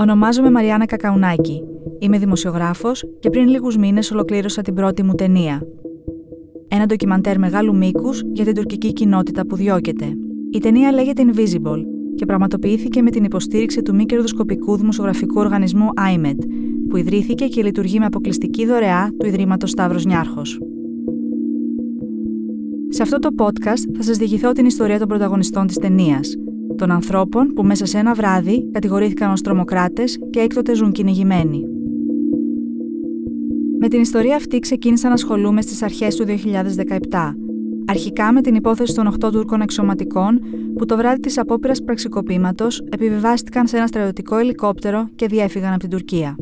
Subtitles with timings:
[0.00, 1.62] Ονομάζομαι Μαριάννα Κακαουνάκη.
[1.98, 5.62] Είμαι δημοσιογράφος και πριν λίγους μήνες ολοκλήρωσα την πρώτη μου ταινία.
[6.68, 10.06] Ένα ντοκιμαντέρ μεγάλου μήκους για την τουρκική κοινότητα που διώκεται.
[10.52, 11.82] Η ταινία λέγεται Invisible
[12.14, 16.38] και πραγματοποιήθηκε με την υποστήριξη του μη κερδοσκοπικού δημοσιογραφικού οργανισμού IMED,
[16.88, 20.60] που ιδρύθηκε και λειτουργεί με αποκλειστική δωρεά του Ιδρύματος Σταύρος Νιάρχος.
[22.88, 26.36] Σε αυτό το podcast θα σας διηγηθώ την ιστορία των πρωταγωνιστών της ταινίας,
[26.78, 31.64] των ανθρώπων που μέσα σε ένα βράδυ κατηγορήθηκαν ως τρομοκράτες και έκτοτε ζουν κυνηγημένοι.
[33.80, 37.34] Με την ιστορία αυτή ξεκίνησα να ασχολούμαι στις αρχές του 2017,
[37.86, 40.40] αρχικά με την υπόθεση των 8 Τούρκων εξωματικών
[40.76, 45.90] που το βράδυ της απόπειρας πραξικοπήματος επιβιβάστηκαν σε ένα στρατιωτικό ελικόπτερο και διέφυγαν από την
[45.90, 46.36] Τουρκία.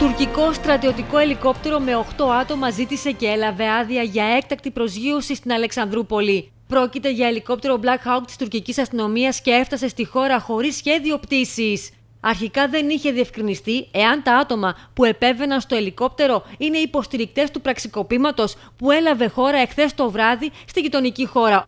[0.00, 6.52] Τουρκικό στρατιωτικό ελικόπτερο με 8 άτομα ζήτησε και έλαβε άδεια για έκτακτη προσγείωση στην Αλεξανδρούπολη.
[6.66, 11.90] Πρόκειται για ελικόπτερο Black Hawk της τουρκικής αστυνομίας και έφτασε στη χώρα χωρίς σχέδιο πτήσης.
[12.20, 18.56] Αρχικά δεν είχε διευκρινιστεί εάν τα άτομα που επέβαιναν στο ελικόπτερο είναι υποστηρικτές του πραξικοπήματος
[18.76, 21.64] που έλαβε χώρα εχθές το βράδυ στη γειτονική χώρα.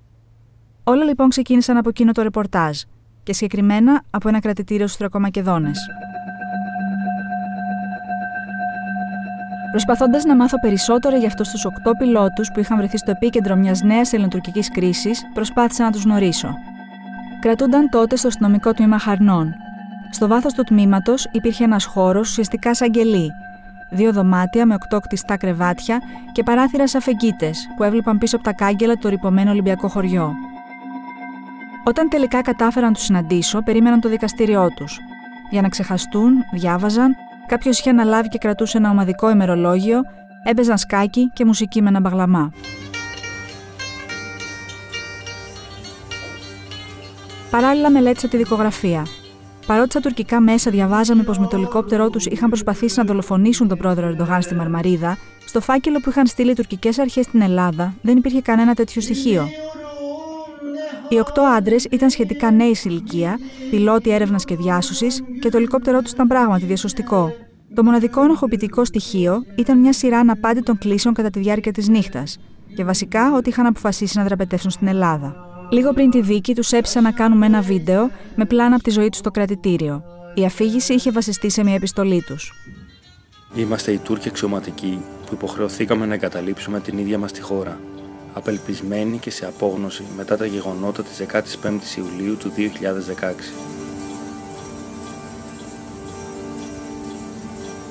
[0.85, 2.81] Όλα λοιπόν ξεκίνησαν από εκείνο το ρεπορτάζ
[3.23, 5.79] και συγκεκριμένα από ένα κρατητήριο στους Τρακομακεδόνες.
[9.71, 13.83] Προσπαθώντας να μάθω περισσότερο για αυτούς τους οκτώ πιλότους που είχαν βρεθεί στο επίκεντρο μιας
[13.83, 16.55] νέας ελληνοτουρκικής κρίσης, προσπάθησα να τους γνωρίσω.
[17.41, 19.55] Κρατούνταν τότε στο αστυνομικό τμήμα Χαρνών.
[20.11, 23.31] Στο βάθος του τμήματος υπήρχε ένας χώρος ουσιαστικά σαν γελί.
[23.91, 26.01] Δύο δωμάτια με οκτώ κτιστά κρεβάτια
[26.33, 30.35] και παράθυρα σαν φεγγίτες που έβλεπαν πίσω από τα κάγκελα το ρηπωμένο Ολυμπιακό χωριό.
[31.85, 34.99] Όταν τελικά κατάφεραν να τους συναντήσω, περίμεναν το δικαστήριό τους.
[35.51, 37.17] Για να ξεχαστούν, διάβαζαν
[37.51, 40.01] Κάποιος είχε αναλάβει και κρατούσε ένα ομαδικό ημερολόγιο,
[40.45, 42.53] έπαιζαν σκάκι και μουσική με ένα μπαγλαμά.
[47.51, 49.07] Παράλληλα, μελέτησα τη δικογραφία.
[49.67, 53.79] Παρότι στα τουρκικά μέσα διαβάζαμε πως με το ελικόπτερό τους είχαν προσπαθήσει να δολοφονήσουν τον
[53.79, 55.17] πρόεδρο Ερντογάν στη Μαρμαρίδα,
[55.47, 59.49] στο φάκελο που είχαν στείλει οι τουρκικές αρχές στην Ελλάδα δεν υπήρχε κανένα τέτοιο στοιχείο.
[61.09, 63.39] Οι οκτώ άντρες ήταν σχετικά νέοι σε ηλικία,
[63.71, 67.33] πιλότοι έρευνας και διάσωσης και το ελικόπτερό τους ήταν πράγματι διασωστικό.
[67.75, 72.39] Το μοναδικό ενοχοποιητικό στοιχείο ήταν μια σειρά αναπάντητων κλήσεων κατά τη διάρκεια της νύχτας
[72.75, 75.37] και βασικά ότι είχαν αποφασίσει να δραπετεύσουν στην Ελλάδα.
[75.71, 79.09] Λίγο πριν τη δίκη, τους έψησαν να κάνουμε ένα βίντεο με πλάνα από τη ζωή
[79.09, 80.03] τους στο κρατητήριο.
[80.35, 82.53] Η αφήγηση είχε βασιστεί σε μια επιστολή τους.
[83.55, 87.79] Είμαστε οι Τούρκοι αξιωματικοί που υποχρεωθήκαμε να εγκαταλείψουμε την ίδια μας τη χώρα
[88.33, 92.61] απελπισμένη και σε απόγνωση μετά τα γεγονότα της 15ης Ιουλίου του 2016.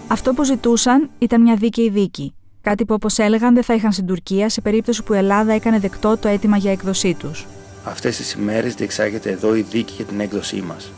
[0.07, 2.33] Αυτό που ζητούσαν ήταν μια δίκαιη δίκη.
[2.61, 5.79] Κάτι που όπως έλεγαν δεν θα είχαν στην Τουρκία σε περίπτωση που η Ελλάδα έκανε
[5.79, 7.47] δεκτό το αίτημα για έκδοσή τους.
[7.83, 10.91] Αυτές τις ημέρες διεξάγεται εδώ η δίκη για την έκδοσή μας.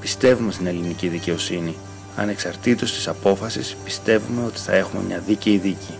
[0.00, 1.74] Πιστεύουμε στην ελληνική δικαιοσύνη.
[2.16, 5.94] Ανεξαρτήτως της απόφασης, πιστεύουμε ότι θα έχουμε μια δίκαιη δίκη.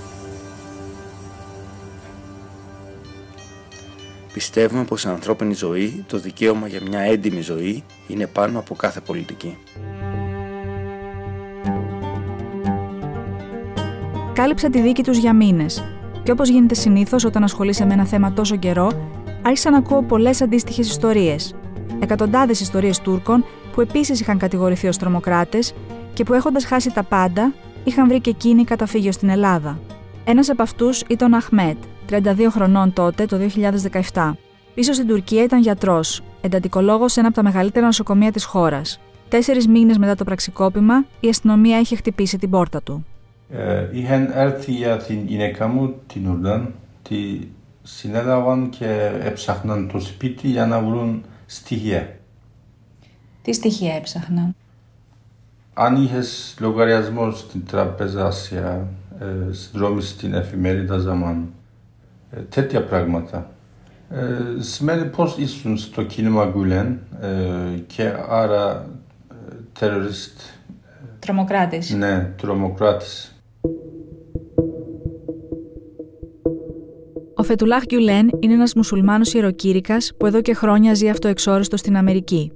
[4.32, 9.00] Πιστεύουμε πως η ανθρώπινη ζωή, το δικαίωμα για μια έντιμη ζωή, είναι πάνω από κάθε
[9.00, 9.56] πολιτική.
[14.32, 15.84] Κάλυψα τη δίκη τους για μήνες
[16.22, 18.90] και όπως γίνεται συνήθως όταν ασχολείσαι με ένα θέμα τόσο καιρό,
[19.42, 21.54] άρχισα να ακούω πολλές αντίστοιχες ιστορίες.
[22.00, 25.74] Εκατοντάδες ιστορίες Τούρκων που επίσης είχαν κατηγορηθεί ως τρομοκράτες
[26.12, 27.54] και που έχοντας χάσει τα πάντα,
[27.84, 29.80] είχαν βρει και εκείνοι καταφύγιο στην Ελλάδα.
[30.24, 31.76] Ένας από αυτούς ήταν ο Αχμέτ,
[32.10, 33.36] 32 χρονών τότε, το
[34.12, 34.36] 2017.
[34.74, 39.00] Πίσω στην Τουρκία ήταν γιατρός, εντατικολόγος σε ένα από τα μεγαλύτερα νοσοκομεία της χώρας.
[39.28, 43.06] Τέσσερις μήνες μετά το πραξικόπημα, η αστυνομία είχε χτυπήσει την πόρτα του.
[43.92, 47.38] Είχαν έρθει για την γυναίκα μου, την Ουρδάν, τη
[47.82, 52.16] συνέλαβαν και έψαχναν το σπίτι για να βρουν στοιχεία.
[53.42, 54.54] Τι στοιχεία έψαχναν;
[55.74, 58.86] Αν είχες λογαριασμό στην τραπέζα Ασία,
[59.20, 61.52] ε, συνδρόμηση στην εφημερίδα Ζαμάν,
[62.30, 63.50] ε, τέτοια πράγματα.
[64.10, 68.88] Ε, σημαίνει πώς ήσουν στο κίνημα Γκουλέν ε, και άρα
[69.78, 70.40] τεροριστ.
[71.18, 71.94] Τρομοκράτης.
[71.94, 73.36] Ναι, τρομοκράτης.
[77.34, 82.52] Ο Φετουλάχ Γκουλέν είναι ένας μουσουλμάνος ιεροκήρυκας που εδώ και χρόνια ζει αυτοεξόριστο στην Αμερική.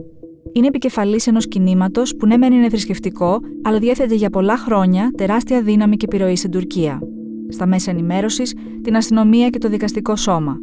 [0.56, 5.62] Είναι επικεφαλής ενός κινήματος που ναι, μεν είναι θρησκευτικό, αλλά διέθετε για πολλά χρόνια τεράστια
[5.62, 7.00] δύναμη και επιρροή στην Τουρκία
[7.49, 10.58] στα μέσα ενημέρωσης, την αστυνομία και το δικαστικό σώμα.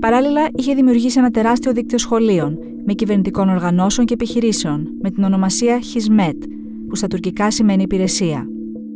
[0.00, 5.78] Παράλληλα, είχε δημιουργήσει ένα τεράστιο δίκτυο σχολείων, με κυβερνητικών οργανώσεων και επιχειρήσεων, με την ονομασία
[5.78, 6.42] Χισμέτ,
[6.88, 8.46] που στα τουρκικά σημαίνει υπηρεσία.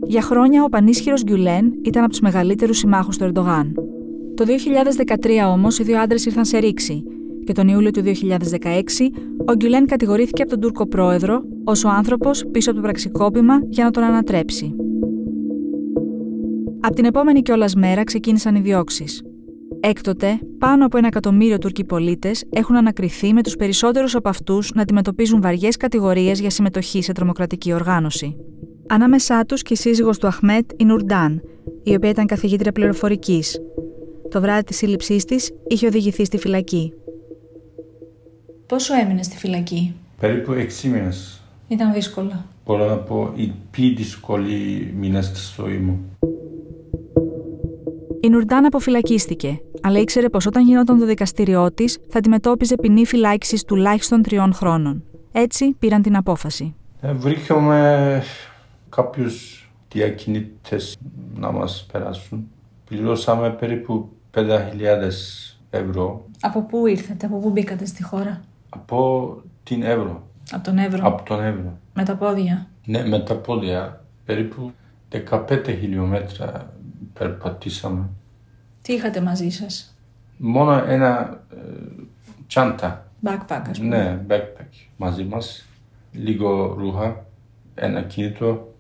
[0.06, 3.74] Για χρόνια, ο πανίσχυρος Γκιουλέν ήταν από τους μεγαλύτερους συμμάχους του Ερντογάν.
[4.34, 7.04] Το 2013 όμως, οι δύο άντρες ήρθαν σε ρήξη
[7.44, 8.06] και τον Ιούλιο του 2016
[9.46, 13.84] ο Γκιουλέν κατηγορήθηκε από τον Τούρκο πρόεδρο ως ο άνθρωπος πίσω από το πραξικόπημα για
[13.84, 14.74] να τον ανατρέψει.
[16.80, 19.22] Από την επόμενη κιόλας μέρα ξεκίνησαν οι διώξεις.
[19.80, 24.82] Έκτοτε, πάνω από ένα εκατομμύριο Τούρκοι πολίτες έχουν ανακριθεί με τους περισσότερους από αυτούς να
[24.82, 28.36] αντιμετωπίζουν βαριές κατηγορίες για συμμετοχή σε τρομοκρατική οργάνωση.
[28.88, 31.42] Ανάμεσά τους και η σύζυγος του Αχμέτ, η Νουρντάν,
[31.82, 33.60] η οποία ήταν καθηγήτρια πληροφορικής.
[34.30, 36.92] Το βράδυ της σύλληψής της είχε οδηγηθεί στη φυλακή.
[38.74, 41.40] Πόσο έμεινες στη φυλακή, Περίπου 6 μήνες.
[41.68, 42.44] Ήταν δύσκολο.
[42.64, 46.04] Μπορώ να πω οι πιο δύσκολοι μήνε στη ζωή μου.
[48.20, 53.64] Η Νουρντάν αποφυλακίστηκε, αλλά ήξερε πως όταν γινόταν το δικαστήριό της θα αντιμετώπιζε ποινή φυλάκισης
[53.64, 55.02] τουλάχιστον τριών χρόνων.
[55.32, 56.74] Έτσι πήραν την απόφαση.
[57.00, 58.22] Ε, Βρήκαμε
[58.88, 60.80] κάποιους διακινητέ
[61.34, 62.48] να μας περάσουν.
[62.84, 64.40] Πληρώσαμε περίπου 5.000
[65.70, 68.42] ευρώ Από πού ήρθατε, από πού μπήκατε στη χώρα,
[68.74, 70.22] από την Εύρο.
[70.50, 71.78] Από τον Εύρο, Από τον Εύρο.
[71.94, 72.66] με τα πόδια.
[72.84, 74.72] Ναι, με τα πόδια περίπου
[75.30, 76.72] 15 χιλιόμετρα
[77.12, 78.08] περπατήσαμε.
[78.82, 79.96] Τι είχατε μαζί σας,
[80.36, 81.56] Μόνο ένα ε,
[82.46, 83.96] τσάντα, backpack ας πούμε.
[83.96, 85.64] ναι, backpack μαζί μας,
[86.12, 87.24] λίγο ρούχα,
[87.74, 88.72] ένα κινητό.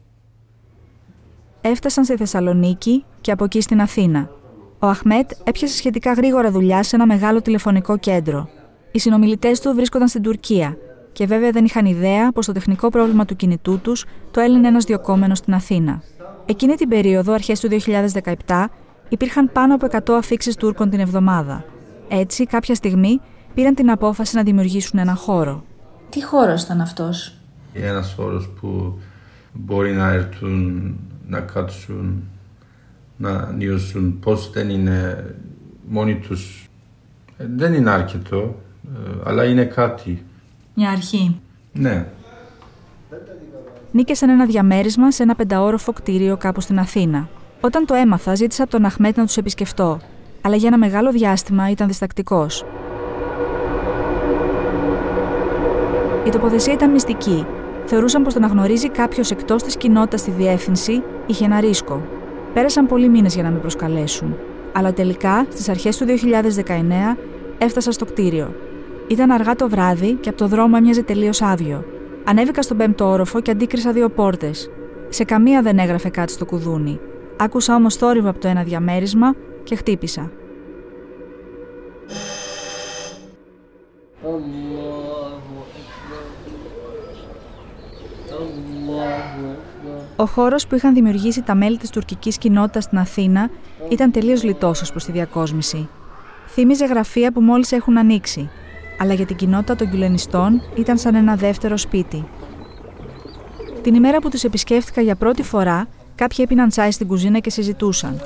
[1.60, 4.30] Έφτασαν στη Θεσσαλονίκη και από εκεί στην Αθήνα.
[4.78, 8.48] Ο Αχμέτ έπιασε σχετικά γρήγορα δουλειά σε ένα μεγάλο τηλεφωνικό κέντρο.
[8.94, 10.76] Οι συνομιλητές του βρίσκονταν στην Τουρκία
[11.12, 14.84] και βέβαια δεν είχαν ιδέα πως το τεχνικό πρόβλημα του κινητού τους το έλυνε ένας
[14.84, 16.02] διοκόμενο στην Αθήνα.
[16.46, 17.68] Εκείνη την περίοδο, αρχές του
[18.46, 18.64] 2017,
[19.08, 21.64] υπήρχαν πάνω από 100 αφήξεις Τούρκων την εβδομάδα.
[22.08, 23.20] Έτσι, κάποια στιγμή
[23.54, 25.64] πήραν την απόφαση να δημιουργήσουν ένα χώρο.
[26.08, 27.36] Τι χώρος ήταν αυτός,
[27.72, 28.98] Ένας όρος που
[29.52, 30.94] μπορεί να έρθουν,
[31.28, 32.22] να κάτσουν,
[33.16, 35.26] να νιώσουν πως δεν είναι
[35.88, 36.68] μόνοι τους.
[37.36, 38.63] Ε, Δεν είναι αρκετό, ε,
[39.24, 40.24] αλλά είναι κάτι.
[40.74, 41.40] μια αρχή.
[41.72, 42.06] Ναι,
[43.96, 47.28] Νίκησαν ένα διαμέρισμα σε ένα πενταόροφο κτίριο κάπου στην Αθήνα.
[47.60, 49.98] Όταν το έμαθα, ζήτησα από τον Αχμέτ να τους επισκεφτώ,
[50.40, 52.64] αλλά για ένα μεγάλο διάστημα ήταν διστακτικός.
[56.26, 57.46] Η τοποθεσία ήταν μυστική.
[57.84, 62.02] Θεωρούσαν πως το να γνωρίζει κάποιος εκτός της κοινότητας στη διεύθυνση είχε ένα ρίσκο.
[62.54, 64.34] Πέρασαν πολλοί μήνες για να με προσκαλέσουν.
[64.72, 67.16] Αλλά τελικά, στις αρχές του 2019,
[67.58, 68.54] έφτασα στο κτίριο.
[69.08, 71.84] Ήταν αργά το βράδυ και από το δρόμο έμοιαζε τελείως άδειο.
[72.24, 74.70] Ανέβηκα στον πέμπτο όροφο και αντίκρισα δύο πόρτες.
[75.08, 77.00] Σε καμία δεν έγραφε κάτι στο κουδούνι.
[77.36, 80.30] Άκουσα όμως θόρυβο από το ένα διαμέρισμα και χτύπησα.
[90.16, 93.50] Ο χώρος που είχαν δημιουργήσει τα μέλη της τουρκικής κοινότητας στην Αθήνα
[93.88, 95.88] ήταν τελείως λιτός ως προς τη διακόσμηση.
[96.46, 98.50] Θύμιζε γραφεία που μόλις έχουν ανοίξει,
[98.98, 102.28] αλλά για την κοινότητα των Γκυλενιστών ήταν σαν ένα δεύτερο σπίτι.
[103.82, 108.20] Την ημέρα που τους επισκέφτηκα για πρώτη φορά, κάποιοι έπιναν τσάι στην κουζίνα και συζητούσαν.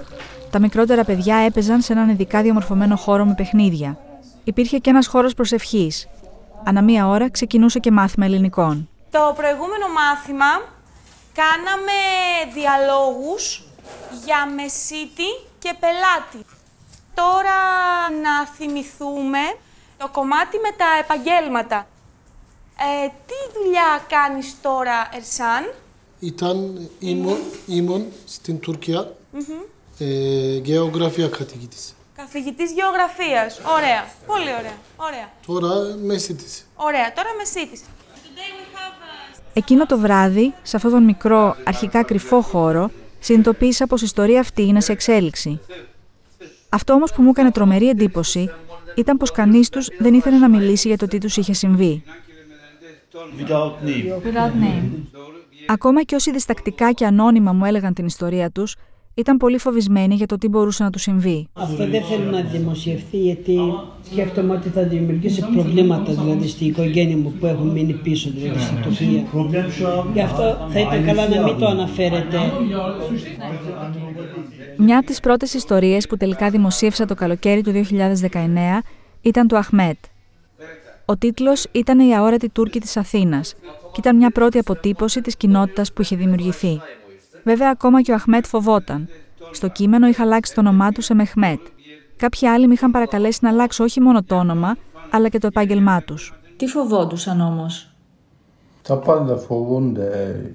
[0.50, 3.98] Τα μικρότερα παιδιά έπαιζαν σε έναν ειδικά διαμορφωμένο χώρο με παιχνίδια.
[4.44, 6.08] Υπήρχε και ένας χώρος προσευχής.
[6.64, 8.88] Ανά μία ώρα ξεκινούσε και μάθημα ελληνικών.
[9.10, 10.50] Το προηγούμενο μάθημα
[11.34, 11.98] κάναμε
[12.54, 13.62] διαλόγους
[14.24, 16.50] για μεσίτη και πελάτη.
[17.14, 17.58] Τώρα
[18.22, 19.38] να θυμηθούμε
[19.98, 21.86] το κομμάτι με τα επαγγέλματα.
[23.04, 25.74] Ε, τι δουλειά κάνεις τώρα, Ερσάν;
[26.18, 29.12] Ήταν ήμουν, ήμουν στην Τουρκία
[29.98, 31.94] ε, γεωγραφία καθηγητής.
[32.16, 33.60] Καθηγητής γεωγραφίας.
[33.76, 34.08] Ωραία.
[34.26, 34.76] Πολύ ωραία.
[34.96, 35.30] Ωραία.
[35.46, 36.66] Τώρα μέση της.
[36.76, 37.12] Ωραία.
[37.12, 37.82] Τώρα μεσίτης.
[39.52, 42.90] Εκείνο το βράδυ, σε αυτόν τον μικρό, αρχικά κρυφό χώρο,
[43.20, 45.60] συνειδητοποίησα πως η ιστορία αυτή είναι σε εξέλιξη.
[46.68, 48.50] Αυτό όμως που μου έκανε τρομερή εντύπωση
[48.96, 52.02] ήταν πως κανείς τους δεν ήθελε να μιλήσει για το τι τους είχε συμβεί.
[53.38, 55.02] Without name.
[55.66, 58.76] Ακόμα και όσοι διστακτικά και ανώνυμα μου έλεγαν την ιστορία τους,
[59.18, 61.48] ήταν πολύ φοβισμένοι για το τι μπορούσε να του συμβεί.
[61.52, 63.58] Αυτό δεν θέλω να δημοσιευθεί γιατί
[64.10, 68.82] σκέφτομαι ότι θα δημιουργήσει προβλήματα δηλαδή στην οικογένεια μου που έχουν μείνει πίσω δηλαδή στην
[68.82, 69.24] Τουρκία.
[70.14, 72.38] Γι' αυτό θα ήταν καλά να μην το αναφέρετε.
[74.76, 77.72] Μια από τις πρώτες ιστορίες που τελικά δημοσίευσα το καλοκαίρι του
[78.30, 78.36] 2019
[79.20, 79.96] ήταν του Αχμέτ.
[81.04, 83.54] Ο τίτλος ήταν Οι αόρατοι Τούρκοι της Αθήνας
[83.92, 86.80] και ήταν μια πρώτη αποτύπωση της κοινότητας που είχε δημιουργηθεί.
[87.44, 89.08] Βέβαια, ακόμα και ο Αχμέτ φοβόταν.
[89.50, 91.60] Στο κείμενο είχα αλλάξει το όνομά του σε Μεχμέτ.
[92.16, 94.76] Κάποιοι άλλοι με είχαν παρακαλέσει να αλλάξω όχι μόνο το όνομα,
[95.10, 96.40] αλλά και το επάγγελμά τους.
[96.56, 97.94] Τι φοβόντουσαν όμως;
[98.82, 100.06] Τα πάντα φοβούνται.
[100.06, 100.50] ε,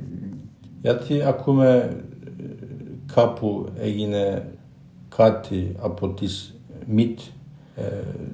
[0.81, 1.97] Γιατί ακούμε
[2.39, 2.43] ε,
[3.13, 4.47] κάπου έγινε
[5.17, 7.19] κάτι από τις ΜΙΤ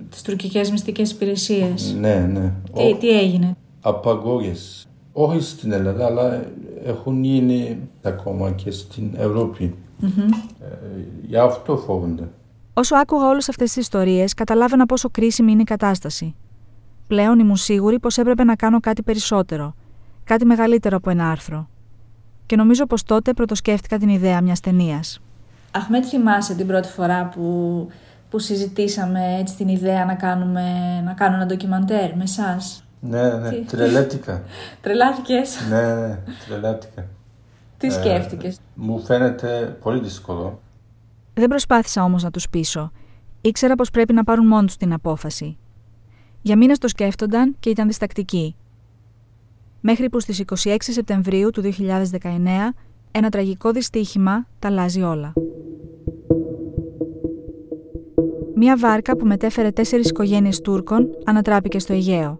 [0.10, 1.96] Τις τουρκικές μυστικές υπηρεσίες.
[2.00, 2.53] Ναι, ναι.
[2.74, 4.88] Τι, τι έγινε; Απαγωγές.
[5.13, 6.44] Όχι στην Ελλάδα, αλλά
[6.86, 10.66] έχουν γίνει ακόμα και στην ευρωπη Ε,
[11.28, 12.28] γι' αυτό φόβονται.
[12.74, 16.36] Όσο άκουγα όλες αυτές τις ιστορίες, καταλάβαινα πόσο κρίσιμη είναι η κατάσταση.
[17.08, 19.75] Πλέον ήμουν σίγουρη πως έπρεπε να κάνω κάτι περισσότερο,
[20.24, 21.70] κάτι μεγαλύτερο από ένα άρθρο.
[22.46, 25.20] Και νομίζω πως τότε πρωτοσκέφτηκα την ιδέα μιας ταινίας.
[25.72, 27.88] Αχμέτ, θυμάσαι την πρώτη φορά που,
[28.30, 30.63] που συζητήσαμε έτσι την ιδέα να, κάνουμε,
[31.06, 34.44] να κάνω ένα ντοκιμαντέρ με εσάς; Ναι, ναι, Τι; τρελάθηκα.
[34.82, 35.58] Τρελάθηκες.
[35.70, 37.06] ναι, ναι, τρελάθηκα.
[37.77, 40.60] Τι σκέφτηκες; Μου φαίνεται πολύ δύσκολο.
[41.34, 42.91] Δεν προσπάθησα όμως να τους πείσω.
[43.41, 45.58] Ήξερα πως πρέπει να πάρουν μόνοι τους την απόφαση.
[46.41, 48.56] Για μήνες το σκέφτονταν και ήταν διστακτικοί.
[49.82, 52.74] Μέχρι που στις 26 Σεπτεμβρίου του 2019
[53.12, 55.34] ένα τραγικό δυστύχημα τα αλλάζει όλα.
[58.56, 62.38] Μία βάρκα που μετέφερε τέσσερις οικογένειες Τούρκων ανατράπηκε στο Αιγαίο.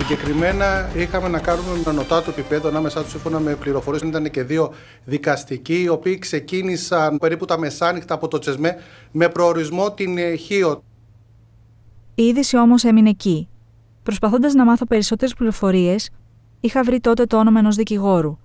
[0.00, 4.02] Συγκεκριμένα είχαμε να κάνουμε με νοτά του επίπεδο ανάμεσά τους σύμφωνα με πληροφορίες.
[4.02, 4.72] Ήταν και δύο
[5.04, 8.76] δικαστικοί, οι οποίοι ξεκίνησαν περίπου τα μεσάνυχτα από το Τσεσμέ
[9.12, 10.82] με προορισμό την ε, Χίο.
[12.14, 13.48] Η είδηση όμως έμεινε εκεί.
[14.02, 16.10] Προσπαθώντας να μάθω περισσότερες πληροφορίες,
[16.60, 18.38] είχα βρει τότε το όνομα ενός δικηγόρου.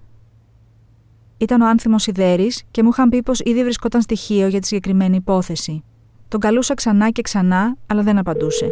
[1.38, 5.16] Ήταν ο Άνθιμος Σιδέρης και μου είχαν πει πως ήδη βρισκόταν στοιχείο για τη συγκεκριμένη
[5.16, 5.84] υπόθεση.
[6.28, 8.72] Τον καλούσα ξανά και ξανά, αλλά δεν απαντούσε.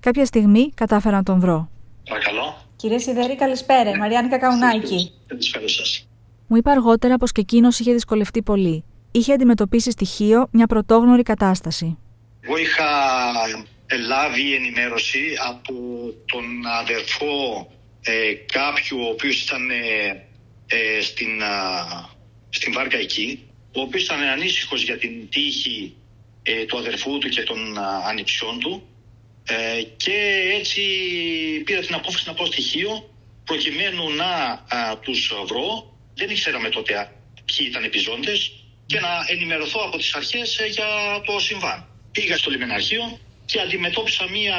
[0.00, 1.70] Κάποια στιγμή κατάφερα να τον βρω.
[2.08, 2.56] Παρακαλώ.
[2.76, 3.90] Κύριε Σιδέρη, καλησπέρα.
[3.90, 5.12] Η Μαριάννη Κακαουνάκη.
[5.26, 6.08] Καλησπέρα σας.
[6.46, 8.84] Μου είπε αργότερα πως και εκείνος είχε δυσκολευτεί πολύ.
[9.10, 11.98] Είχε αντιμετωπίσει στοιχείο μια πρωτόγνωρη κατάσταση.
[12.40, 12.84] Εγώ είχα
[14.06, 15.74] λάβει ενημέρωση από
[16.26, 16.44] τον
[16.80, 17.68] αδερφό
[18.00, 20.26] ε, κάποιου ο οποίος ήταν ε,
[20.66, 21.50] ε, στην, α,
[22.48, 23.42] στην βάρκα εκεί,
[23.76, 25.96] ο οποίος ήταν ανήσυχος για την τύχη
[26.42, 28.82] ε, του αδερφού του και των α, ανιψιών του
[29.50, 30.16] ε, και
[30.58, 30.80] έτσι
[31.64, 33.10] πήρα την απόφαση να πάω στοιχείο
[33.44, 34.32] προκειμένου να
[34.68, 35.96] α, τους βρω.
[36.14, 37.12] Δεν ήξεραμε τότε α,
[37.44, 38.52] ποιοι ήταν επιζώντες
[38.86, 40.86] και να ενημερωθώ από τις αρχές ε, για
[41.26, 41.86] το συμβάν.
[42.12, 44.56] Πήγα στο λιμεναρχείο και αντιμετώπισα μία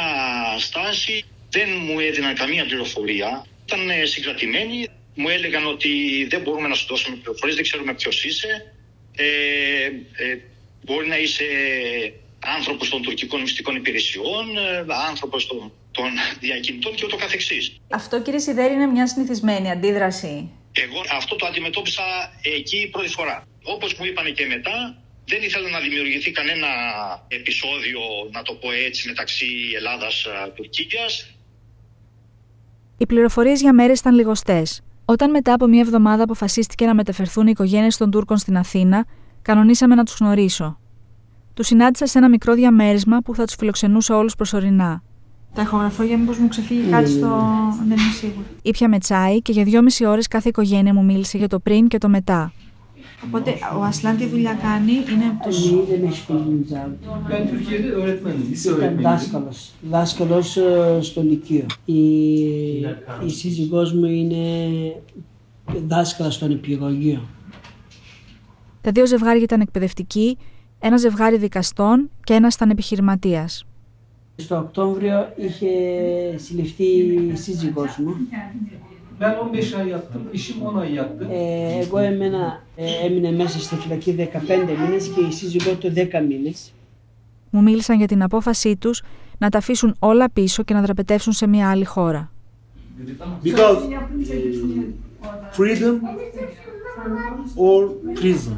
[0.58, 3.46] στάση, δεν μου έδιναν καμία πληροφορία.
[3.66, 5.90] Ήταν ε, συγκρατημένοι, μου έλεγαν ότι
[6.30, 8.74] δεν μπορούμε να σου δώσουμε πληροφορίες, δεν ξέρουμε ποιος είσαι.
[9.16, 9.26] Ε,
[10.24, 10.40] ε,
[10.84, 11.46] μπορεί να είσαι
[12.58, 16.06] άνθρωπος των τουρκικών μυστικών υπηρεσιών, ε, άνθρωπος των, των
[16.40, 17.76] διακινητών και ούτω καθεξής.
[17.90, 20.52] Αυτό, κύριε Σιδέρη, είναι μια συνηθισμένη αντίδραση.
[20.72, 22.04] Εγώ αυτό το αντιμετώπισα
[22.42, 23.44] εκεί πρώτη φορά.
[23.64, 26.68] Όπως μου είπαν και μετά, δεν ήθελα να δημιουργηθεί κανένα
[27.28, 28.00] επεισόδιο,
[28.32, 31.34] να το πω έτσι, μεταξύ Ελλάδας-Τουρκίας.
[32.98, 34.82] Οι πληροφορίες για μέρες ήταν λιγοστές.
[35.06, 39.06] Όταν μετά από μία εβδομάδα αποφασίστηκε να μεταφερθούν οι οικογένειες των Τούρκων στην Αθήνα,
[39.42, 40.79] κανονίσαμε να τους γνωρίσω.
[41.60, 45.04] Του συνάντησα σε ένα μικρό διαμέρισμα που θα τους φιλοξενούσε όλους προσωρινά.
[45.54, 47.28] Τα ηχογραφώ για μήπως μου ξεφύγει κάτι στο...
[47.88, 48.46] Δεν είμαι σίγουρη.
[48.62, 51.98] Ήπια με τσάι και για δυόμιση ώρες κάθε οικογένεια μου μίλησε για το πριν και
[51.98, 52.54] το μετά.
[53.26, 55.72] Οπότε ο Ασλάν τι δουλειά κάνει, είναι από τους...
[55.72, 56.96] Niye demek istediğinizi abi?
[57.30, 59.02] Ben Türkiye'de öğretmenim, lise Ήταν öğretmeniyim.
[59.02, 59.72] δάσκαλος.
[59.90, 61.66] Δάσκαλος ε, στο Λυκείο.
[61.86, 62.02] Η,
[63.26, 64.36] η σύζυγός μου είναι
[65.88, 67.22] δάσκαλας στο νηπιαγωγείο.
[68.82, 70.38] Τα δύο ζευγάρια ήταν εκπαιδευτικοί,
[70.80, 73.50] ένα ζευγάρι δικαστών και ένα ήταν επιχειρηματία.
[74.36, 75.68] Στο Οκτώβριο είχε
[76.38, 78.16] συλληφθεί η σύζυγός μου.
[79.22, 81.28] Ben 15 ay yattım, eşim 10 ay yattı.
[81.30, 86.22] Ε, εγώ έμενα, ε, έμεινε μέσα στη φυλακή 15 μήνες και η σύζυγό του 10
[86.28, 86.74] μήνες.
[87.50, 89.04] Μου μίλησαν για την απόφασή τους
[89.38, 92.32] να τα αφήσουν όλα πίσω και να δραπετεύσουν σε μια άλλη χώρα.
[93.44, 94.00] Because uh,
[95.58, 95.96] freedom
[97.56, 97.80] or
[98.20, 98.58] prison.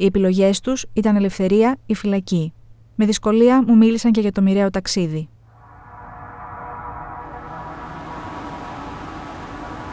[0.00, 2.52] Οι επιλογές τους ήταν ελευθερία ή φυλακή.
[2.94, 5.28] Με δυσκολία μου μίλησαν και για το μοιραίο ταξίδι.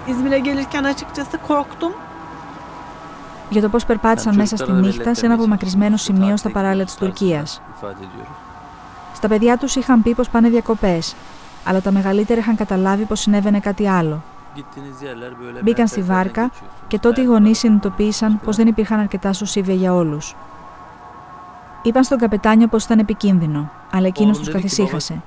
[0.08, 1.92] İzmir'e gelirken açıkçası korktum.
[3.50, 7.62] Για το πώς περπάτησαν μέσα στη νύχτα σε ένα απομακρυσμένο σημείο στα παράλια της Τουρκίας.
[9.16, 11.16] Στα παιδιά τους είχαν πει πως πάνε διακοπές,
[11.64, 14.24] αλλά τα μεγαλύτερα είχαν καταλάβει πως συνέβαινε κάτι άλλο.
[15.64, 16.52] Μπήκαν στη βάρκα
[16.88, 20.36] και τότε οι γονείς συνειδητοποίησαν πως δεν υπήρχαν αρκετά σωσίβια για όλους.
[21.82, 25.22] Είπαν στον καπετάνιο πως ήταν επικίνδυνο, αλλά εκείνος τους καθησύχασε.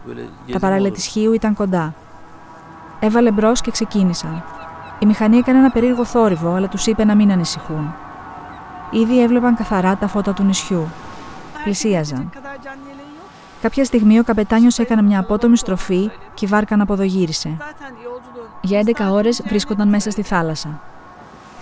[0.52, 1.94] Τα παράλια της Χίου ήταν κοντά.
[3.00, 4.44] Έβαλε μπρος και ξεκίνησαν.
[4.98, 7.94] Η μηχανή έκανε ένα περίεργο θόρυβο, αλλά τους είπε να μην ανησυχούν.
[8.90, 10.88] Ήδη έβλεπαν καθαρά τα φώτα του νησιού.
[11.64, 12.30] Πλησίαζαν.
[12.34, 13.28] kadar can yeleği yok.
[13.62, 17.56] Κάποια στιγμή ο καπετάνιος έκανε μια απότομη στροφή και η βάρκα αναποδογύρισε.
[18.62, 20.82] Για 11 ώρες βρίσκονταν μέσα στη θάλασσα.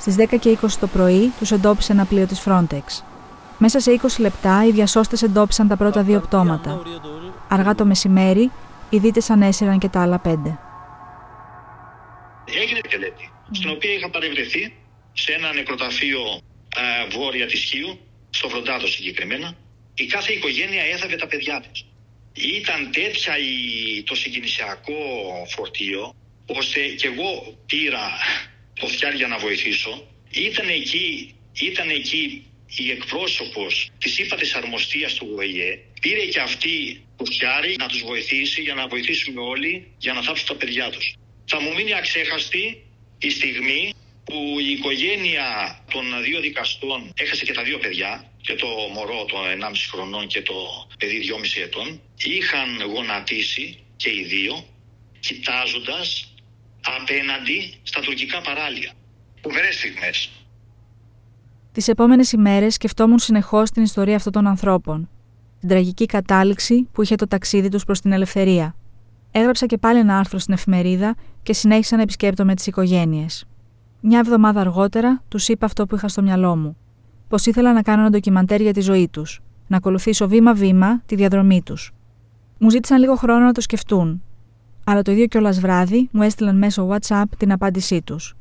[0.00, 3.02] Στις 10 και 20 το πρωί τους εντόπισε ένα πλοίο της Frontex.
[3.58, 6.82] Μέσα σε 20 λεπτά οι διασώστες εντόπισαν τα πρώτα δύο πτώματα.
[7.48, 8.50] Αργά το μεσημέρι,
[8.90, 10.58] οι δίτες ανέσυραν και τα άλλα πέντε.
[12.62, 14.74] Έγινε τελέτη, στην οποία είχα παρευρεθεί
[15.12, 16.40] σε ένα νεκροταφείο α,
[17.10, 17.98] βόρεια της Χίου,
[18.30, 19.56] στο Βροντάδο συγκεκριμένα.
[19.94, 21.86] Η κάθε οικογένεια έθαβε τα παιδιά της.
[22.32, 24.92] Ήταν τέτοια η, το συγκινησιακό
[25.54, 26.14] φορτίο,
[26.46, 28.10] ώστε και εγώ πήρα
[28.80, 30.08] το φτιάρι για να βοηθήσω.
[30.30, 35.78] Ήταν εκεί, ήταν εκεί η εκπρόσωπος της ΥΠΑ της Αρμοστίας του ΟΗΕ.
[36.00, 40.46] Πήρε και αυτή το φτιάρι να τους βοηθήσει για να βοηθήσουμε όλοι για να θάψουν
[40.46, 41.14] τα παιδιά τους.
[41.44, 42.82] Θα μου μείνει αξέχαστη
[43.18, 48.66] η στιγμή που η οικογένεια των δύο δικαστών έχασε και τα δύο παιδιά και το
[48.66, 51.20] μωρό των 1,5 χρονών και το παιδί
[51.58, 54.66] 2,5 ετών είχαν γονατίσει και οι δύο
[55.20, 56.25] κοιτάζοντας
[57.02, 58.92] απέναντι στα τουρκικά παράλια.
[59.42, 60.30] Φοβερές στιγμές.
[61.72, 65.08] Τις επόμενες ημέρες σκεφτόμουν συνεχώς την ιστορία αυτών των ανθρώπων.
[65.60, 68.76] Την τραγική κατάληξη που είχε το ταξίδι τους προς την ελευθερία.
[69.30, 73.44] Έγραψα και πάλι ένα άρθρο στην εφημερίδα και συνέχισα να επισκέπτομαι τις οικογένειες.
[74.00, 76.76] Μια εβδομάδα αργότερα τους είπα αυτό που είχα στο μυαλό μου.
[77.28, 81.62] Πως ήθελα να κάνω ένα ντοκιμαντέρ για τη ζωή τους, να ακολουθήσω βήμα-βήμα τη διαδρομή
[81.62, 81.92] τους.
[82.58, 84.22] Μου ζήτησαν λίγο χρόνο να το σκεφτούν,
[84.88, 88.36] αλλά το ίδιο κιόλας βράδυ μου έστειλαν μέσω WhatsApp την απάντησή τους.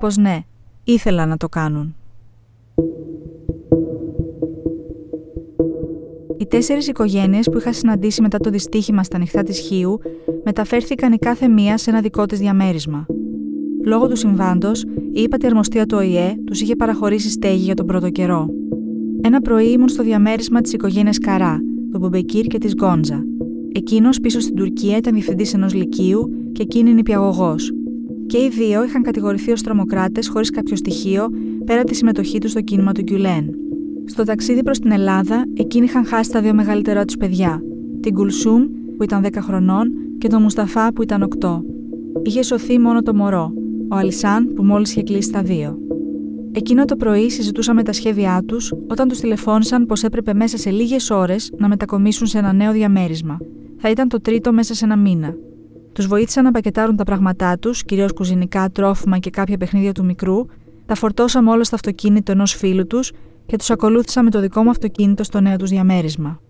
[0.00, 0.40] Πως ναι,
[0.84, 1.94] ήθελα να το κάνουν.
[6.38, 9.98] Οι τέσσερις οικογένειες που είχα συναντήσει μετά το δυστύχημα στα νυχτά της Χίου
[10.44, 13.06] μεταφέρθηκαν η κάθε μία σε ένα δικό της διαμέρισμα.
[13.84, 18.10] Λόγω του συμβάντος, η ύπατη αρμοστία του ΟΗΕ τους είχε παραχωρήσει στέγη για τον πρώτο
[18.10, 18.46] καιρό.
[19.20, 21.58] Ένα πρωί ήμουν στο διαμέρισμα της οικογένειας Καρά,
[21.92, 23.35] του Μπομπεκύρ και της Γκόντζα.
[23.76, 27.54] Εκείνος πίσω στην Τουρκία ήταν διευθυντής ενός λυκείου και εκείνη νηπιαγωγό.
[28.26, 31.28] Και οι δύο είχαν κατηγορηθεί ως τρομοκράτες χωρίς κάποιο στοιχείο
[31.64, 33.50] πέρα από τη συμμετοχή τους στο κίνημα του Γκιουλέν.
[34.04, 37.62] Στο ταξίδι προς την Ελλάδα, εκείνοι είχαν χάσει τα δύο μεγαλύτερά τους παιδιά,
[38.00, 38.62] την Κουλσούμ
[38.96, 41.60] που ήταν 10 χρονών και τον Μουσταφά που ήταν 8.
[42.22, 43.52] Είχε σωθεί μόνο το μωρό,
[43.90, 45.78] ο Αλισάν που μόλις είχε κλείσει τα δύο.
[46.52, 51.10] Εκείνο το πρωί συζητούσαμε τα σχέδιά τους όταν τους τηλεφώνησαν πως έπρεπε μέσα σε λίγες
[51.10, 53.38] ώρες να μετακομίσουν σε ένα νέο διαμέρισμα.
[53.78, 55.34] Θα ήταν το τρίτο μέσα σε ένα μήνα.
[55.92, 60.46] Τους βοήθησαν να πακετάρουν τα πράγματά τους, κυρίως κουζινικά, τρόφιμα και κάποια παιχνίδια του μικρού,
[60.86, 63.12] τα φορτώσαμε όλα στο αυτοκίνητο ενός φίλου τους
[63.46, 66.40] και τους ακολούθησα με το δικό μου αυτοκίνητο στο νέο τους διαμέρισμα.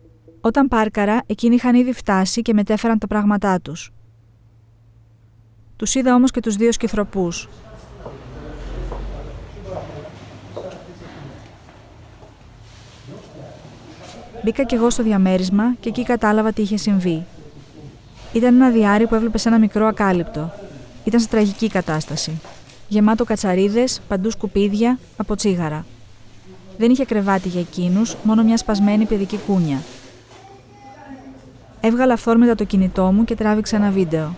[0.40, 3.92] Όταν πάρκαρα, εκείνοι είχαν ήδη φτάσει και μετέφεραν τα πράγματά τους.
[5.76, 7.48] Τους είδα όμως και τους δύο σκυθροπούς.
[14.46, 17.24] Μπήκα κι εγώ στο διαμέρισμα και εκεί κατάλαβα τι είχε συμβεί.
[18.32, 20.52] Ήταν ένα διάρρη που έβλεπε σε ένα μικρό ακάλυπτο.
[21.04, 22.40] Ήταν σε τραγική κατάσταση.
[22.88, 25.84] Γεμάτο κατσαρίδες, παντού σκουπίδια, από τσίγαρα.
[26.78, 29.78] Δεν είχε κρεβάτι για εκείνους, μόνο μια σπασμένη παιδική κούνια.
[31.80, 34.34] Έβγαλα αυθόρμητα το κινητό μου και τράβηξα ένα βίντεο.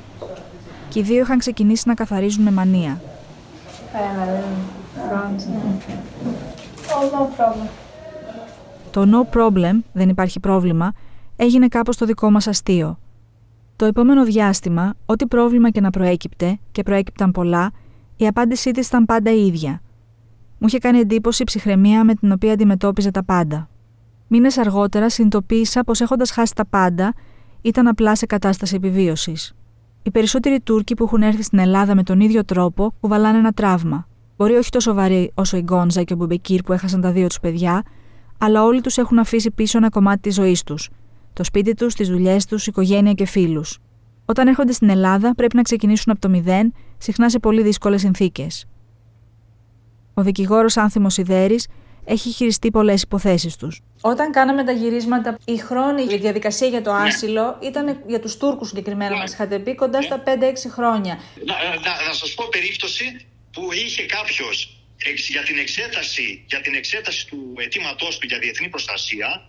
[0.89, 3.01] Και οι δύο είχαν ξεκινήσει να καθαρίζουν με μανία.
[8.91, 10.93] Το no problem, δεν υπάρχει πρόβλημα,
[11.37, 12.99] έγινε κάπως το δικό μας αστείο.
[13.77, 17.71] Το επόμενο διάστημα, ό,τι πρόβλημα και να προέκυπτε, και προέκυπταν πολλά,
[18.17, 19.83] η απάντησή της ήταν πάντα η ίδια.
[20.59, 23.69] Μου είχε κάνει εντύπωση η ψυχραιμία με την οποία αντιμετώπιζε τα πάντα.
[24.27, 27.15] Μήνες αργότερα συνειδητοποίησα πως έχοντας χάσει τα πάντα,
[27.61, 29.55] ήταν απλά σε κατάσταση επιβίωσης.
[30.03, 34.07] Οι περισσότεροι Τούρκοι που έχουν έρθει στην Ελλάδα με τον ίδιο τρόπο κουβαλάνε ένα τραύμα.
[34.37, 37.41] Μπορεί όχι τόσο βαρύ όσο η Γκόντζα και ο Μπουμπεκίρ που έχασαν τα δύο τους
[37.41, 37.83] παιδιά,
[38.39, 40.89] αλλά όλοι τους έχουν αφήσει πίσω ένα κομμάτι της ζωής τους.
[41.33, 43.79] Το σπίτι τους, τις δουλειές τους, οικογένεια και φίλους.
[44.25, 48.65] Όταν έρχονται στην Ελλάδα, πρέπει να ξεκινήσουν από το μηδέν, συχνά σε πολύ δύσκολες συνθήκες.
[50.15, 51.67] Ο δικηγόρος Άνθιμος Σιδέρης
[52.05, 53.81] έχει χειριστεί πολλές υποθέσεις τους.
[54.01, 56.99] Όταν κάναμε τα γυρίσματα, η χρόνη η διαδικασία για το ναι.
[56.99, 59.17] άσυλο ήταν για τους Τούρκους συγκεκριμένα, ναι.
[59.17, 60.29] μας είχατε πει, κοντά στα 5-6
[60.69, 61.19] χρόνια.
[61.45, 64.78] Να, να, να σας πω περίπτωση που είχε κάποιος
[65.29, 69.49] για την εξέταση, για την εξέταση του αιτήματός του για διεθνή προστασία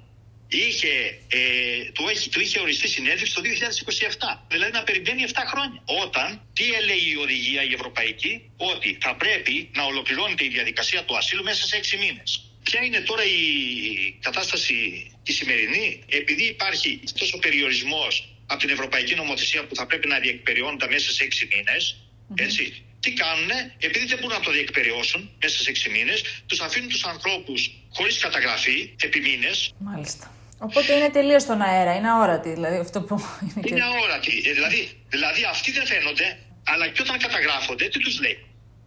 [0.49, 4.45] είχε, ε, του, έχει, του είχε οριστεί συνέντευξη το 2027.
[4.47, 5.83] Δηλαδή να περιμένει 7 χρόνια.
[5.85, 11.17] Όταν, τι έλεγε η οδηγία η ευρωπαϊκή, ότι θα πρέπει να ολοκληρώνεται η διαδικασία του
[11.17, 12.43] ασύλου μέσα σε 6 μήνες.
[12.63, 14.75] Ποια είναι τώρα η κατάσταση
[15.23, 20.87] η σημερινή, επειδή υπάρχει τόσο περιορισμός από την Ευρωπαϊκή Νομοθεσία που θα πρέπει να διεκπεριώνεται
[20.87, 21.97] μέσα σε 6 μήνες,
[22.35, 26.89] έτσι, τι κάνουν, επειδή δεν μπορούν να το διεκπεριώσουν μέσα σε 6 μήνες, τους αφήνουν
[26.89, 27.59] τους ανθρώπους
[27.89, 29.73] χωρίς καταγραφή επί μήνες.
[29.77, 30.33] Μάλιστα.
[30.57, 33.61] Οπότε είναι τελείως στον αέρα, είναι αόρατη δηλαδή αυτό που είναι.
[33.65, 34.43] Είναι αόρατη.
[34.45, 38.37] Ε, δηλαδή, δηλαδή αυτοί δεν φαίνονται, αλλά και όταν καταγράφονται, τι τους λέει;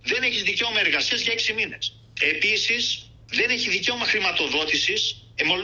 [0.02, 1.96] Δεν έχεις δικαίωμα εργασίας για έξι μήνες.
[2.20, 5.16] Επίσης, δεν έχει δικαίωμα χρηματοδότησης,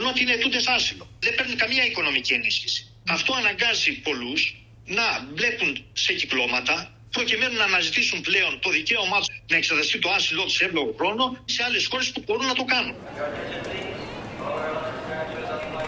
[0.09, 1.09] ότι είναι ετούντε άσυλο.
[1.19, 2.87] Δεν παίρνουν καμία οικονομική ενίσχυση.
[3.07, 9.55] Αυτό αναγκάζει πολλούς να μπλέκουν σε κυκλώματα προκειμένου να αναζητήσουν πλέον το δικαίωμά τους να
[9.57, 12.95] εξεταστεί το άσυλό του σε εύλογο χρόνο σε άλλες χώρες που μπορούν να το κάνουν.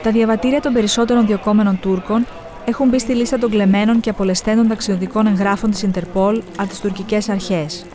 [0.03, 2.27] Τα διαβατήρια των περισσότερων διοκόμενων Τούρκων
[2.65, 7.29] έχουν μπει στη λίστα των κλεμμένων και απολεσθέντων ταξιδιωτικών εγγράφων της Ιντερπολ από τις τουρκικές
[7.29, 7.85] αρχές.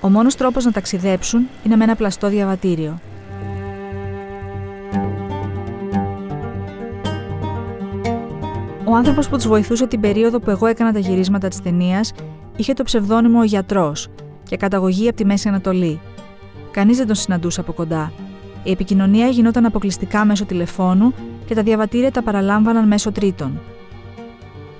[0.00, 3.00] Ο μόνος τρόπος να ταξιδέψουν είναι με ένα πλαστό διαβατήριο.
[8.92, 12.12] Ο άνθρωπος που τους βοηθούσε την περίοδο που εγώ έκανα τα γυρίσματα της ταινίας
[12.56, 14.08] είχε το ψευδόνυμο Ο Γιατρός
[14.42, 16.00] και καταγωγή από τη Μέση Ανατολή.
[16.70, 18.12] Κανείς δεν τον συναντούσε από κοντά.
[18.62, 21.14] Η επικοινωνία γινόταν αποκλειστικά μέσω τηλεφώνου
[21.46, 23.60] και τα διαβατήρια τα παραλάμβαναν μέσω τρίτων.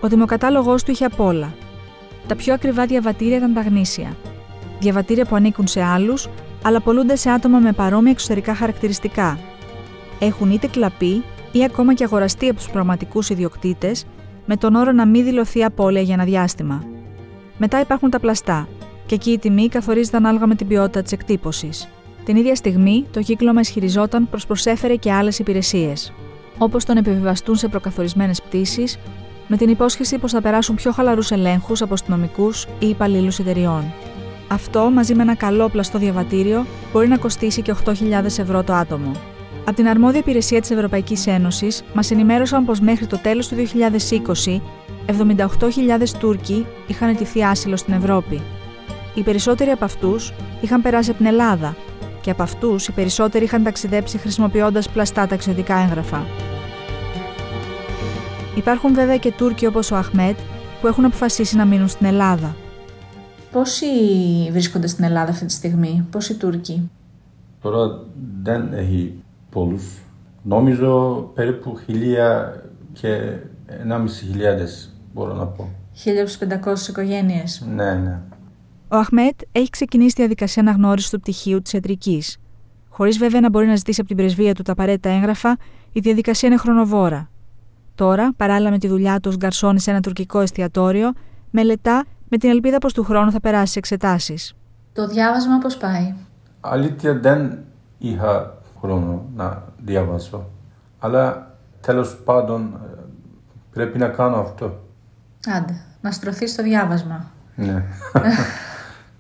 [0.00, 1.54] Ο δημοκατάλογός του είχε απ' όλα.
[2.26, 4.16] Τα πιο ακριβά διαβατήρια ήταν τα γνήσια.
[4.80, 6.28] Διαβατήρια που ανήκουν σε άλλους,
[6.62, 9.38] αλλά πολλούνται σε άτομα με παρόμοια εξωτερικά χαρακτηριστικά.
[10.18, 14.04] Έχουν είτε κλαπεί ή ακόμα και αγοραστεί από τους πραγματικούς ιδιοκτήτες,
[14.46, 16.84] με τον όρο να μην δηλωθεί απώλεια για ένα διάστημα.
[17.58, 18.68] Μετά υπάρχουν τα πλαστά,
[19.06, 21.88] και εκεί η τιμή καθορίζεται ανάλογα με την ποιότητα της εκτύπωσης.
[22.24, 26.12] Την ίδια στιγμή, το κύκλωμα ισχυριζόταν πω προσέφερε και άλλες υπηρεσίες,
[26.58, 28.98] όπως τον επιβιβαστούν σε προκαθορισμένες πτήσεις,
[29.48, 33.92] με την υπόσχεση πως θα περάσουν πιο χαλαρούς ελέγχους από αστυνομικούς ή υπαλλήλους εταιριών.
[34.48, 39.12] Αυτό, μαζί με ένα καλό πλαστό διαβατήριο, μπορεί να κοστίσει και 8.000 ευρώ το άτομο.
[39.64, 44.62] Από την αρμόδια υπηρεσία της Ευρωπαϊκής Ένωσης, μας ενημέρωσαν πως μέχρι το τέλος του 2020,
[45.06, 48.40] 78.000 Τούρκοι είχαν ετηθεί άσυλο στην Ευρώπη.
[49.14, 51.76] Οι περισσότεροι από αυτούς είχαν περάσει από την Ελλάδα
[52.20, 56.26] και από αυτούς οι περισσότεροι είχαν ταξιδέψει χρησιμοποιώντας πλαστά ταξιδιωτικά έγγραφα.
[58.56, 60.38] Υπάρχουν βέβαια και Τούρκοι όπως ο Αχμέτ
[60.80, 62.56] που έχουν αποφασίσει να μείνουν στην Ελλάδα.
[63.52, 63.86] Πόσοι
[64.50, 66.90] βρίσκονται στην Ελλάδα αυτή τη στιγμή, πόσοι Τούρκοι;
[67.62, 68.00] Τώρα
[68.42, 69.21] δεν έχει
[69.52, 69.78] πολλού.
[70.42, 72.62] Νόμιζω περίπου χιλία
[72.92, 73.36] και
[73.66, 75.68] ενάμιση χιλιάδες μπορώ να πω.
[76.04, 77.66] 1500 οικογένειες.
[77.74, 78.20] Ναι, ναι.
[78.88, 82.36] Ο Αχμέτ έχει ξεκινήσει τη διαδικασία αναγνώρισης του πτυχίου της ιατρικής.
[82.88, 85.56] Χωρίς βέβαια να μπορεί να ζητήσει από την πρεσβεία του τα απαραίτητα έγγραφα,
[85.92, 87.30] η διαδικασία είναι χρονοβόρα.
[87.94, 91.12] Τώρα, παράλληλα με τη δουλειά του ω γκαρσόνι σε ένα τουρκικό εστιατόριο,
[91.50, 94.54] μελετά με την ελπίδα πως του χρόνου θα περάσει εξετάσεις.
[94.92, 96.14] Το διάβασμα πώς πάει;
[96.60, 97.58] Αλήθεια δεν
[97.98, 100.48] είχα χρόνο να διαβάσω.
[100.98, 103.00] Αλλά τέλος πάντων ε,
[103.72, 104.80] πρέπει να κάνω αυτό.
[105.56, 107.30] Άντε, να στρωθεί στο διάβασμα.
[107.54, 107.84] Ναι.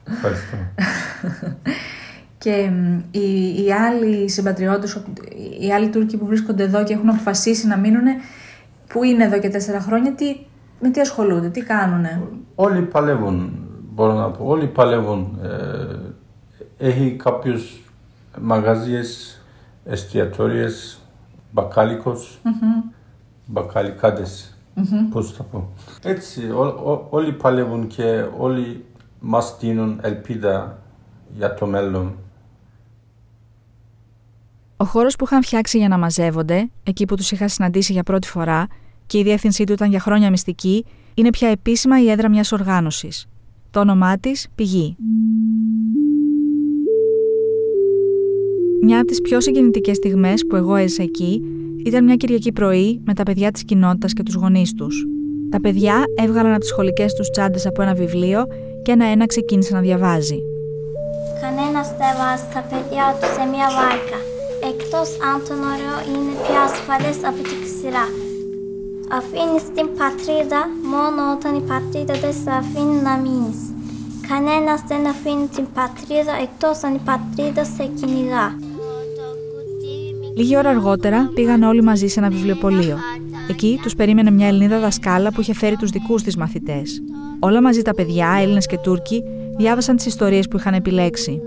[0.12, 0.56] Ευχαριστώ.
[2.38, 2.70] και
[3.10, 5.02] οι, οι άλλοι συμπατριώτες,
[5.60, 8.06] οι άλλοι Τούρκοι που βρίσκονται εδώ και έχουν αποφασίσει να μείνουν,
[8.88, 10.36] που είναι εδώ και τέσσερα χρόνια, τι,
[10.80, 12.06] με τι ασχολούνται, τι κάνουν.
[12.54, 13.52] Όλοι παλεύουν,
[13.92, 14.44] μπορώ να πω.
[14.46, 15.38] Όλοι παλεύουν.
[15.42, 17.82] Ε, έχει κάποιους
[18.40, 19.41] μαγαζίες,
[19.84, 20.98] εστιατόριες,
[21.52, 22.92] μπακάλικος, mm-hmm.
[23.46, 24.56] μπακαλικάδες.
[24.76, 25.08] Mm-hmm.
[25.10, 25.68] Πώς θα πω.
[26.02, 28.84] Έτσι, ό, ό, όλοι παλεύουν και όλοι
[29.20, 30.78] μας δίνουν ελπίδα
[31.36, 32.16] για το μέλλον.
[34.76, 38.28] Ο χώρος που είχαν φτιάξει για να μαζεύονται, εκεί που τους είχα συναντήσει για πρώτη
[38.28, 38.66] φορά
[39.06, 43.26] και η διεύθυνσή του ήταν για χρόνια μυστική, είναι πια επίσημα η έδρα μιας οργάνωσης.
[43.70, 44.96] Το όνομά της Πηγή.
[48.84, 51.42] Μια από τις πιο συγκινητικές στιγμές που εγώ έζησα εκεί
[51.84, 55.06] ήταν μια Κυριακή πρωί με τα παιδιά της κοινότητας και τους γονείς τους.
[55.50, 58.40] Τα παιδιά έβγαλαν από τις σχολικές τους τσάντες από ένα βιβλίο
[58.82, 60.38] και ένα-ένα ξεκίνησε να διαβάζει.
[61.40, 64.18] Κανένας δεν βάζει τα παιδιά του σε μια βάρκα.
[64.70, 68.06] Εκτός αν το νερό είναι πιο ασφαλές από τη ξηρά.
[69.18, 70.60] Αφήνεις την πατρίδα
[70.92, 73.60] μόνο όταν η πατρίδα δεν σε αφήνει να μείνεις.
[74.30, 78.46] Κανένας δεν αφήνει την πατρίδα εκτός αν η πατρίδα σε κυνηγά.
[80.36, 82.96] Λίγη ώρα αργότερα πήγαν όλοι μαζί σε ένα βιβλιοπωλείο.
[83.48, 87.02] Εκεί τους περίμενε μια Ελληνίδα δασκάλα που είχε φέρει τους δικούς της μαθητές.
[87.38, 89.22] Όλα μαζί τα παιδιά, Έλληνες και Τούρκοι,
[89.56, 91.40] διάβασαν τις ιστορίες που είχαν επιλέξει.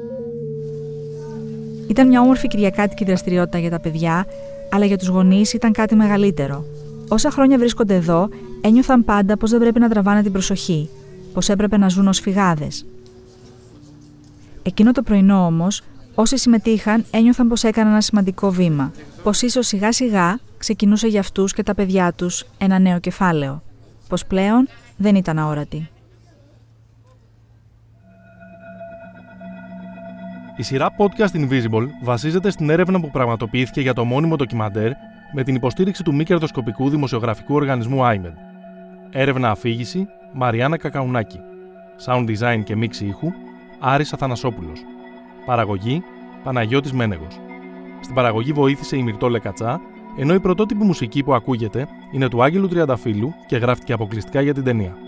[1.87, 4.25] Ήταν μια όμορφη κυριακάτικη δραστηριότητα για τα παιδιά,
[4.71, 6.65] αλλά για τους γονείς ήταν κάτι μεγαλύτερο.
[7.07, 8.29] Όσα χρόνια βρίσκονται εδώ,
[8.61, 10.89] ένιωθαν πάντα πως δεν πρέπει να τραβάνε την προσοχή,
[11.33, 12.85] πως έπρεπε να ζουν ως φυγάδες.
[14.63, 15.81] Εκείνο το πρωινό όμως,
[16.15, 18.91] όσοι συμμετείχαν ένιωθαν πως έκαναν ένα σημαντικό βήμα,
[19.23, 23.63] πως ίσως σιγά σιγά ξεκινούσε για αυτούς και τα παιδιά τους ένα νέο κεφάλαιο.
[24.07, 25.89] Πως πλέον δεν ήταν αόρατη.
[30.57, 34.91] Η σειρά podcast Invisible βασίζεται στην έρευνα που πραγματοποιήθηκε για το μόνιμο ντοκιμαντέρ
[35.33, 38.33] με την υποστήριξη του μη κερδοσκοπικού δημοσιογραφικού οργανισμού IMED.
[39.11, 41.39] Έρευνα αφήγηση Μαριάννα Κακαουνάκη.
[42.05, 43.31] Sound design και μίξη ήχου
[43.79, 44.79] Άρης Αθανασόπουλος.
[45.45, 46.03] Παραγωγή
[46.43, 47.39] Παναγιώτης Μένεγος.
[47.99, 49.81] Στην παραγωγή βοήθησε η Μυρτώ Λεκατσά,
[50.17, 54.63] ενώ η πρωτότυπη μουσική που ακούγεται είναι του Άγγελου Τριανταφύλου και γράφτηκε αποκλειστικά για την
[54.63, 55.04] ταινία.